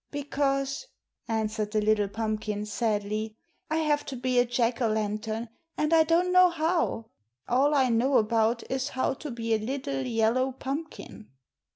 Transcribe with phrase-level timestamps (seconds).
[0.09, 0.87] "Because,"
[1.27, 3.37] answered the little pumpkin, sadly,
[3.69, 7.11] "I have to be a Jack o' lantern, and I don't know how.
[7.47, 11.29] All I know about is how to be a little yellow pumpkin."